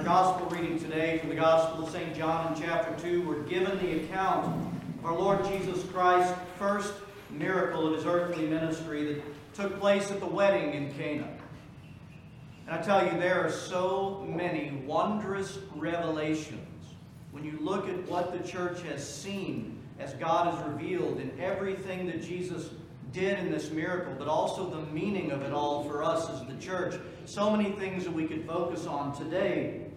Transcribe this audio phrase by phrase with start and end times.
[0.00, 2.16] Our gospel reading today from the Gospel of St.
[2.16, 4.46] John in chapter 2, we're given the account
[4.98, 6.94] of our Lord Jesus Christ's first
[7.28, 11.28] miracle of his earthly ministry that took place at the wedding in Cana.
[12.66, 16.94] And I tell you, there are so many wondrous revelations
[17.32, 22.06] when you look at what the church has seen as God has revealed in everything
[22.06, 22.70] that Jesus
[23.12, 26.54] did in this miracle, but also the meaning of it all for us as the
[26.54, 26.98] church.
[27.26, 29.88] So many things that we could focus on today.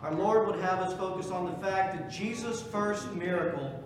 [0.00, 3.82] Our Lord would have us focus on the fact that Jesus' first miracle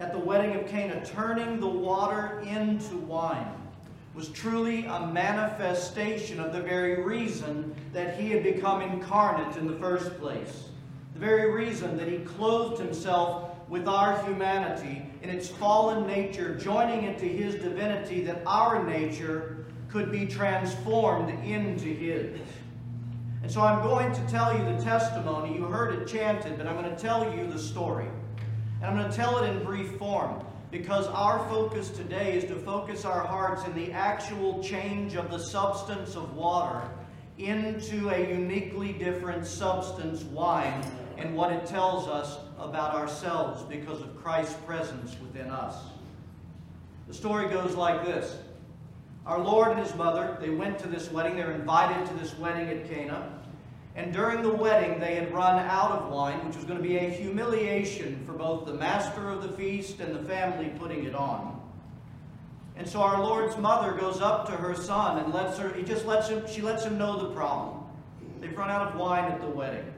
[0.00, 3.54] at the wedding of Cana, turning the water into wine,
[4.14, 9.78] was truly a manifestation of the very reason that he had become incarnate in the
[9.78, 10.68] first place.
[11.14, 17.04] The very reason that he clothed himself with our humanity in its fallen nature, joining
[17.04, 22.38] it to his divinity, that our nature could be transformed into his.
[23.42, 25.54] And so I'm going to tell you the testimony.
[25.56, 28.08] You heard it chanted, but I'm going to tell you the story.
[28.80, 32.56] And I'm going to tell it in brief form because our focus today is to
[32.56, 36.82] focus our hearts in the actual change of the substance of water
[37.38, 40.82] into a uniquely different substance, wine,
[41.16, 45.76] and what it tells us about ourselves because of Christ's presence within us.
[47.06, 48.36] The story goes like this.
[49.24, 51.36] Our Lord and his mother, they went to this wedding.
[51.36, 53.37] They were invited to this wedding at Cana.
[53.98, 56.98] And during the wedding, they had run out of wine, which was going to be
[56.98, 61.60] a humiliation for both the master of the feast and the family putting it on.
[62.76, 66.06] And so our Lord's mother goes up to her son and lets her, he just
[66.06, 67.82] lets him, she lets him know the problem.
[68.40, 69.92] They've run out of wine at the wedding.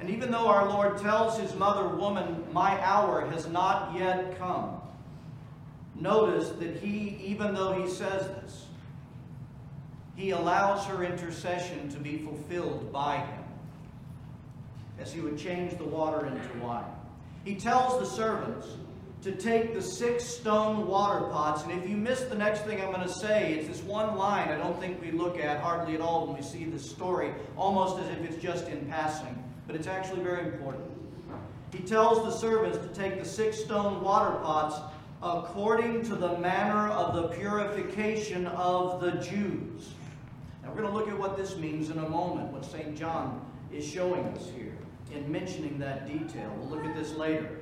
[0.00, 4.80] And even though our Lord tells his mother, Woman, my hour has not yet come,
[5.96, 8.68] notice that he, even though he says this,
[10.16, 13.44] he allows her intercession to be fulfilled by him
[14.98, 16.84] as he would change the water into wine.
[17.44, 18.66] He tells the servants
[19.22, 22.92] to take the six stone water pots, and if you miss the next thing I'm
[22.92, 26.00] going to say, it's this one line I don't think we look at hardly at
[26.00, 29.86] all when we see this story, almost as if it's just in passing but it's
[29.86, 30.84] actually very important.
[31.72, 34.76] He tells the servants to take the six stone water pots
[35.22, 39.94] according to the manner of the purification of the Jews.
[40.72, 42.96] We're going to look at what this means in a moment, what St.
[42.96, 44.72] John is showing us here
[45.14, 46.50] in mentioning that detail.
[46.58, 47.58] We'll look at this later.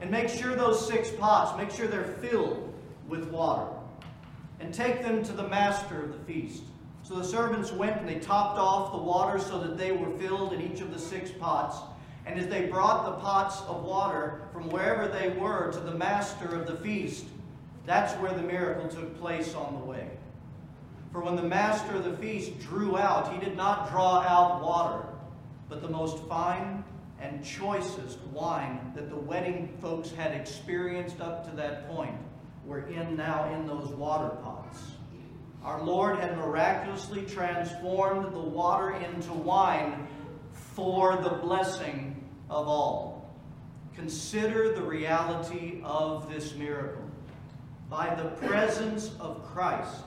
[0.00, 2.72] And make sure those six pots, make sure they're filled
[3.06, 3.70] with water.
[4.60, 6.62] And take them to the master of the feast.
[7.02, 10.54] So the servants went and they topped off the water so that they were filled
[10.54, 11.76] in each of the six pots.
[12.24, 16.56] And as they brought the pots of water from wherever they were to the master
[16.56, 17.26] of the feast,
[17.84, 20.08] that's where the miracle took place on the way.
[21.12, 25.06] For when the master of the feast drew out, he did not draw out water,
[25.68, 26.82] but the most fine
[27.20, 32.16] and choicest wine that the wedding folks had experienced up to that point
[32.64, 34.78] were in now in those water pots.
[35.62, 40.08] Our Lord had miraculously transformed the water into wine
[40.52, 43.30] for the blessing of all.
[43.94, 47.04] Consider the reality of this miracle.
[47.90, 50.04] By the presence of Christ,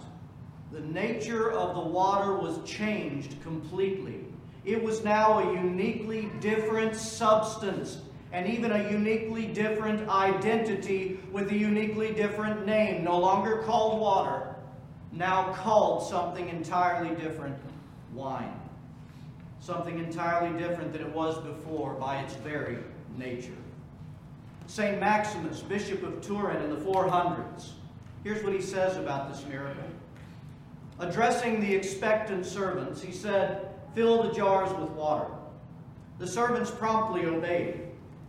[0.75, 4.25] the nature of the water was changed completely.
[4.65, 7.99] It was now a uniquely different substance
[8.33, 14.53] and even a uniquely different identity with a uniquely different name, no longer called water,
[15.13, 17.55] now called something entirely different
[18.13, 18.59] wine.
[19.61, 22.79] Something entirely different than it was before by its very
[23.17, 23.53] nature.
[24.67, 24.99] St.
[24.99, 27.69] Maximus, Bishop of Turin in the 400s,
[28.25, 29.85] here's what he says about this miracle.
[30.99, 35.27] Addressing the expectant servants, he said, Fill the jars with water.
[36.19, 37.81] The servants promptly obeyed,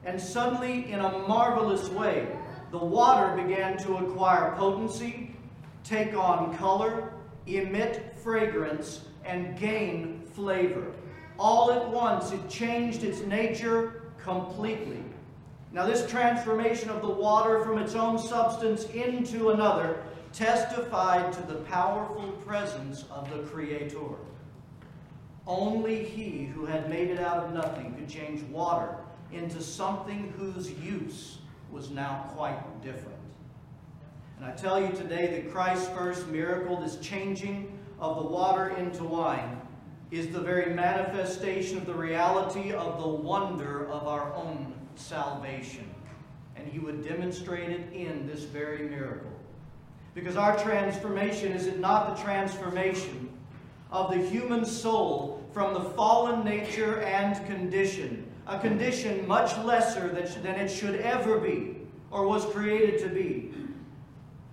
[0.04, 2.28] and suddenly, in a marvelous way,
[2.70, 5.36] the water began to acquire potency
[5.86, 7.12] take on color,
[7.46, 10.92] emit fragrance, and gain flavor.
[11.38, 15.02] All at once, it changed its nature completely.
[15.72, 20.02] Now, this transformation of the water from its own substance into another
[20.32, 24.16] testified to the powerful presence of the Creator.
[25.46, 28.96] Only He who had made it out of nothing could change water
[29.32, 31.38] into something whose use
[31.70, 33.18] was now quite different.
[34.36, 39.04] And I tell you today that Christ's first miracle, this changing of the water into
[39.04, 39.60] wine,
[40.10, 45.88] is the very manifestation of the reality of the wonder of our own salvation.
[46.54, 49.30] And he would demonstrate it in this very miracle.
[50.16, 53.28] Because our transformation is it not the transformation
[53.92, 60.54] of the human soul from the fallen nature and condition, a condition much lesser than
[60.54, 61.76] it should ever be
[62.10, 63.52] or was created to be,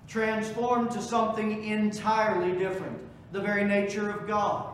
[0.09, 2.99] transformed to something entirely different,
[3.31, 4.67] the very nature of God,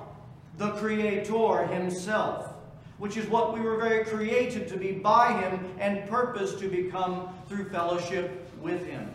[0.57, 2.51] the Creator Himself,
[2.97, 7.29] which is what we were very created to be by Him and purposed to become
[7.47, 9.07] through fellowship with Him.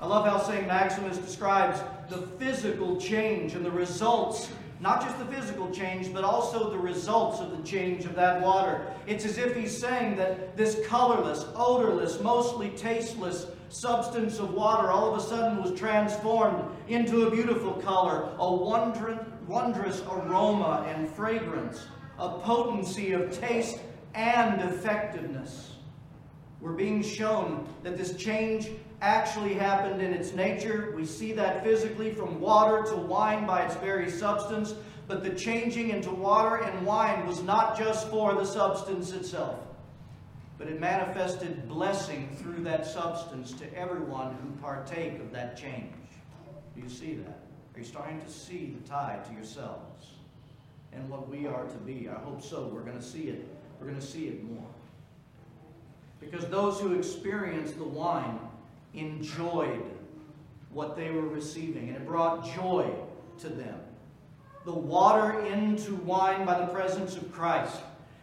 [0.00, 0.66] I love how St.
[0.66, 4.50] Maximus describes the physical change and the results
[4.80, 8.86] not just the physical change, but also the results of the change of that water.
[9.06, 15.12] It's as if he's saying that this colorless, odorless, mostly tasteless substance of water all
[15.12, 21.84] of a sudden was transformed into a beautiful color, a wondrous aroma and fragrance,
[22.18, 23.78] a potency of taste
[24.14, 25.74] and effectiveness.
[26.60, 28.70] We're being shown that this change
[29.00, 30.92] actually happened in its nature.
[30.94, 34.74] We see that physically from water to wine by its very substance.
[35.06, 39.58] But the changing into water and wine was not just for the substance itself,
[40.56, 45.92] but it manifested blessing through that substance to everyone who partake of that change.
[46.76, 47.40] Do you see that?
[47.74, 50.10] Are you starting to see the tie to yourselves
[50.92, 52.08] and what we are to be?
[52.08, 52.70] I hope so.
[52.72, 53.48] We're going to see it.
[53.80, 54.62] We're going to see it more.
[56.20, 58.38] Because those who experience the wine
[58.94, 59.82] enjoyed
[60.72, 62.90] what they were receiving, and it brought joy
[63.40, 63.80] to them.
[64.64, 67.80] The water into wine by the presence of Christ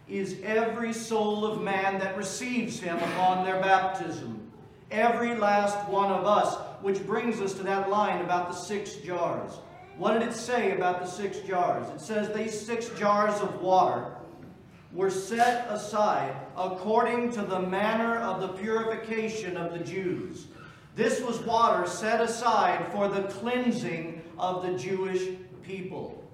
[0.07, 4.39] is every soul of man that receives him upon their baptism.
[4.91, 9.51] Every last one of us, which brings us to that line about the six jars.
[9.97, 11.89] What did it say about the six jars?
[11.89, 14.13] It says these six jars of water
[14.93, 20.47] were set aside according to the manner of the purification of the Jews.
[20.97, 25.29] This was water set aside for the cleansing of the Jewish
[25.61, 26.27] people.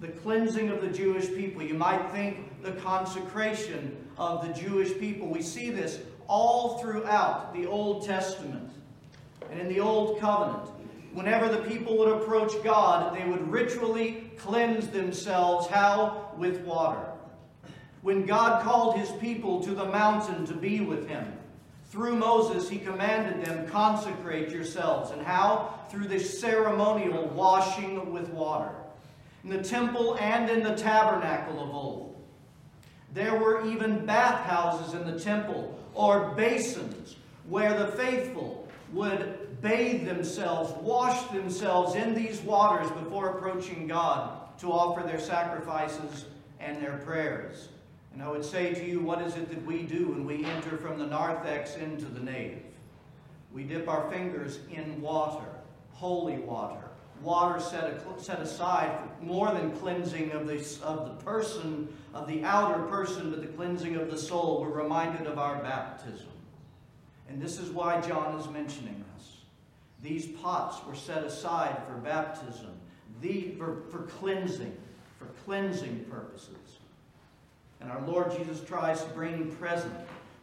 [0.00, 1.62] The cleansing of the Jewish people.
[1.62, 5.28] You might think the consecration of the Jewish people.
[5.28, 8.70] We see this all throughout the Old Testament
[9.50, 10.68] and in the Old Covenant.
[11.14, 15.66] Whenever the people would approach God, they would ritually cleanse themselves.
[15.66, 16.34] How?
[16.36, 17.06] With water.
[18.02, 21.37] When God called his people to the mountain to be with him,
[21.90, 25.10] through Moses, he commanded them, consecrate yourselves.
[25.10, 25.80] And how?
[25.90, 28.72] Through this ceremonial washing with water.
[29.42, 32.22] In the temple and in the tabernacle of old.
[33.14, 37.16] There were even bathhouses in the temple, or basins,
[37.48, 44.70] where the faithful would bathe themselves, wash themselves in these waters before approaching God to
[44.70, 46.26] offer their sacrifices
[46.60, 47.68] and their prayers.
[48.18, 50.76] And I would say to you, what is it that we do when we enter
[50.76, 52.60] from the narthex into the nave?
[53.52, 55.46] We dip our fingers in water,
[55.92, 56.82] holy water,
[57.22, 62.42] water set, set aside for more than cleansing of the, of the person, of the
[62.42, 64.62] outer person, but the cleansing of the soul.
[64.62, 66.26] We're reminded of our baptism.
[67.28, 69.36] And this is why John is mentioning this.
[70.02, 72.72] These pots were set aside for baptism,
[73.20, 74.76] the, for, for cleansing,
[75.20, 76.67] for cleansing purposes.
[77.80, 79.94] And our Lord Jesus tries to bring present.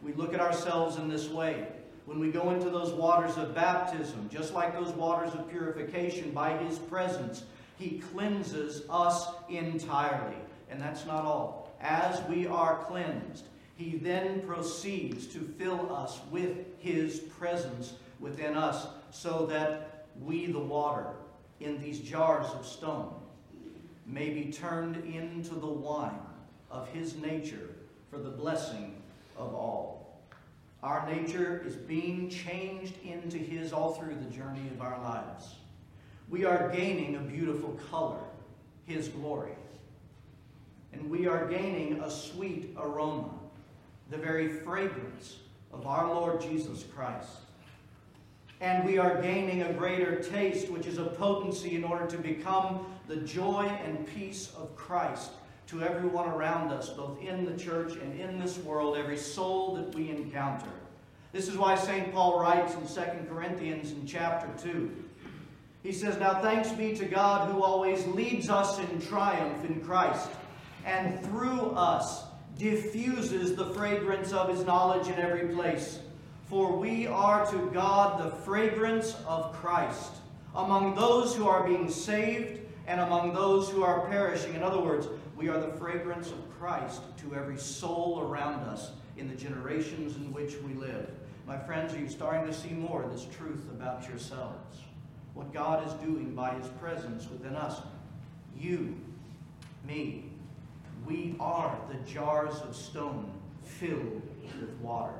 [0.02, 1.66] We look at ourselves in this way.
[2.06, 6.56] When we go into those waters of baptism, just like those waters of purification, by
[6.56, 7.44] His presence,
[7.76, 10.36] He cleanses us entirely.
[10.70, 11.74] And that's not all.
[11.80, 18.86] As we are cleansed, He then proceeds to fill us with His presence within us
[19.10, 21.08] so that we, the water,
[21.60, 23.12] in these jars of stone,
[24.06, 26.25] may be turned into the wine
[26.70, 27.70] of his nature
[28.10, 28.94] for the blessing
[29.36, 30.20] of all.
[30.82, 35.56] Our nature is being changed into his all through the journey of our lives.
[36.28, 38.20] We are gaining a beautiful color,
[38.84, 39.54] his glory.
[40.92, 43.30] And we are gaining a sweet aroma,
[44.10, 45.36] the very fragrance
[45.72, 47.28] of our Lord Jesus Christ.
[48.60, 52.86] And we are gaining a greater taste, which is a potency in order to become
[53.06, 55.30] the joy and peace of Christ
[55.68, 59.94] to everyone around us, both in the church and in this world, every soul that
[59.94, 60.70] we encounter.
[61.32, 62.12] This is why St.
[62.12, 65.04] Paul writes in 2 Corinthians in chapter 2.
[65.82, 70.30] He says, Now thanks be to God who always leads us in triumph in Christ,
[70.84, 72.24] and through us
[72.58, 75.98] diffuses the fragrance of his knowledge in every place.
[76.46, 80.12] For we are to God the fragrance of Christ
[80.54, 84.54] among those who are being saved and among those who are perishing.
[84.54, 89.28] In other words, we are the fragrance of Christ to every soul around us in
[89.28, 91.10] the generations in which we live.
[91.46, 94.80] My friends, are you starting to see more of this truth about yourselves?
[95.34, 97.80] What God is doing by his presence within us.
[98.58, 98.96] you,
[99.86, 100.24] me,
[101.06, 103.30] we are the jars of stone
[103.62, 104.22] filled
[104.60, 105.12] with water.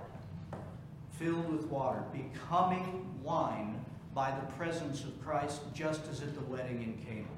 [1.13, 6.83] Filled with water, becoming wine by the presence of Christ, just as at the wedding
[6.83, 7.36] in Cana.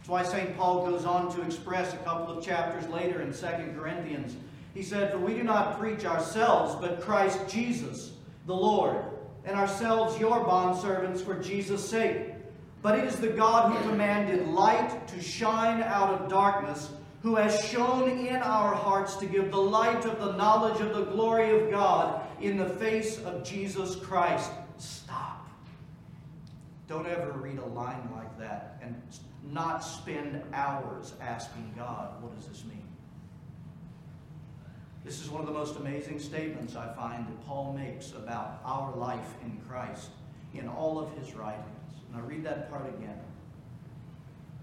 [0.00, 0.56] That's why St.
[0.56, 3.46] Paul goes on to express a couple of chapters later in 2
[3.78, 4.34] Corinthians.
[4.72, 8.12] He said, For we do not preach ourselves, but Christ Jesus,
[8.46, 8.96] the Lord,
[9.44, 12.32] and ourselves your bondservants for Jesus' sake.
[12.80, 16.90] But it is the God who commanded light to shine out of darkness,
[17.22, 21.04] who has shone in our hearts to give the light of the knowledge of the
[21.04, 24.50] glory of God in the face of Jesus Christ.
[26.90, 29.00] Don't ever read a line like that and
[29.52, 32.82] not spend hours asking God, what does this mean?
[35.04, 38.92] This is one of the most amazing statements I find that Paul makes about our
[38.96, 40.10] life in Christ
[40.52, 41.94] in all of his writings.
[42.08, 43.20] And I read that part again.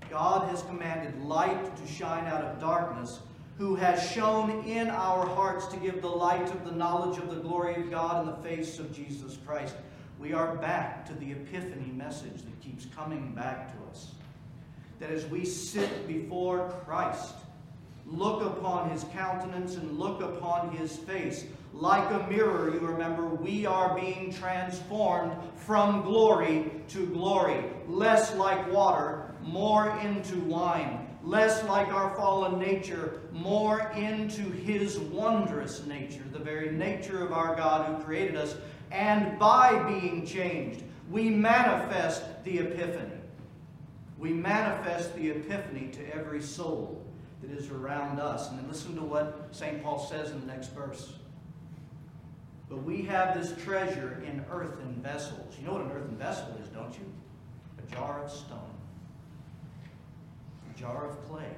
[0.10, 3.20] God has commanded light to shine out of darkness,
[3.58, 7.42] who has shone in our hearts to give the light of the knowledge of the
[7.42, 9.76] glory of God in the face of Jesus Christ.
[10.20, 14.14] We are back to the Epiphany message that keeps coming back to us.
[15.00, 17.36] That as we sit before Christ,
[18.08, 21.46] look upon his countenance and look upon his face.
[21.72, 27.64] Like a mirror, you remember, we are being transformed from glory to glory.
[27.88, 31.07] Less like water, more into wine.
[31.28, 37.54] Less like our fallen nature, more into his wondrous nature, the very nature of our
[37.54, 38.56] God who created us.
[38.92, 43.20] And by being changed, we manifest the epiphany.
[44.18, 47.06] We manifest the epiphany to every soul
[47.42, 48.50] that is around us.
[48.50, 49.84] And listen to what St.
[49.84, 51.12] Paul says in the next verse.
[52.70, 55.58] But we have this treasure in earthen vessels.
[55.60, 57.06] You know what an earthen vessel is, don't you?
[57.86, 58.77] A jar of stone,
[60.78, 61.50] jar of clay.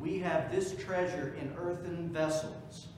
[0.00, 2.88] We have this treasure in earthen vessels,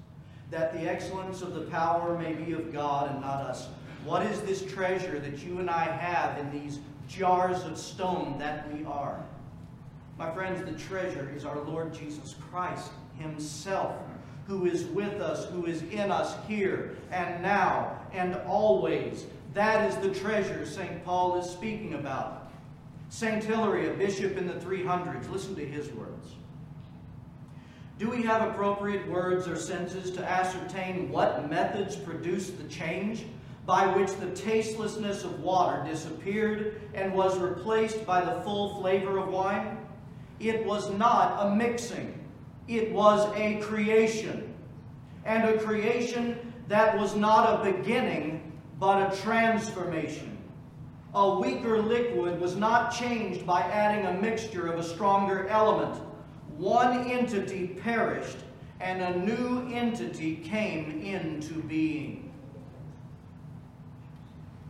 [0.50, 3.68] that the excellence of the power may be of God and not us.
[4.04, 6.78] What is this treasure that you and I have in these
[7.08, 9.22] jars of stone that we are?
[10.18, 13.96] My friends, the treasure is our Lord Jesus Christ himself,
[14.46, 19.26] who is with us, who is in us here and now and always.
[19.52, 21.04] That is the treasure St.
[21.04, 22.50] Paul is speaking about.
[23.08, 23.42] St.
[23.42, 26.34] Hilary, a bishop in the 300s, listen to his words.
[27.98, 33.24] Do we have appropriate words or senses to ascertain what methods produced the change
[33.64, 39.28] by which the tastelessness of water disappeared and was replaced by the full flavor of
[39.28, 39.78] wine?
[40.40, 42.22] It was not a mixing.
[42.68, 44.54] It was a creation.
[45.24, 50.35] And a creation that was not a beginning, but a transformation.
[51.14, 56.00] A weaker liquid was not changed by adding a mixture of a stronger element.
[56.58, 58.38] One entity perished,
[58.80, 62.26] and a new entity came into being.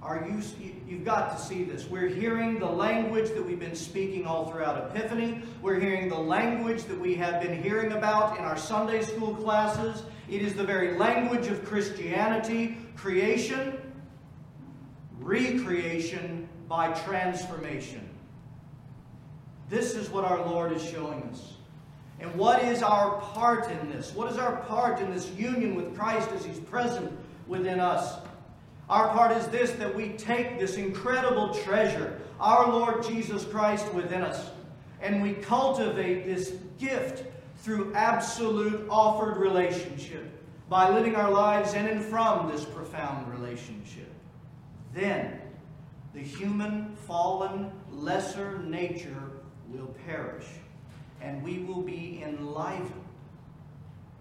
[0.03, 0.41] Are you,
[0.87, 1.89] you've got to see this.
[1.89, 5.43] We're hearing the language that we've been speaking all throughout Epiphany.
[5.63, 10.05] We're hearing the language that we have been hearing about in our Sunday school classes.
[10.29, 12.79] It is the very language of Christianity.
[12.95, 13.81] Creation,
[15.21, 18.09] recreation by transformation.
[19.69, 21.55] This is what our Lord is showing us.
[22.19, 24.15] And what is our part in this?
[24.15, 27.13] What is our part in this union with Christ as He's present
[27.47, 28.17] within us?
[28.89, 34.23] Our part is this that we take this incredible treasure, our Lord Jesus Christ, within
[34.23, 34.51] us,
[35.03, 37.25] and we cultivate this gift
[37.59, 40.25] through absolute offered relationship
[40.69, 44.11] by living our lives in and from this profound relationship.
[44.97, 45.39] Then
[46.15, 49.31] the human, fallen, lesser nature
[49.69, 50.47] will perish,
[51.21, 53.05] and we will be enlivened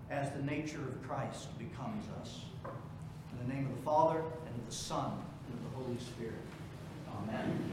[0.10, 2.41] as the nature of Christ becomes us.
[3.32, 5.13] In the name of the Father, and of the Son,
[5.48, 6.34] and of the Holy Spirit.
[7.24, 7.72] Amen.